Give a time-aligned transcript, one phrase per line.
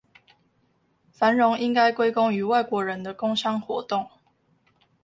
[1.11, 4.09] 繁榮應該歸功於外國人的工商活動